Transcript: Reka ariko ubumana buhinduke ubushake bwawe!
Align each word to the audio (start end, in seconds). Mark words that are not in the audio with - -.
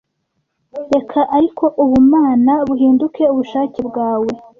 Reka 0.93 1.19
ariko 1.37 1.65
ubumana 1.83 2.53
buhinduke 2.67 3.23
ubushake 3.33 3.79
bwawe! 3.89 4.29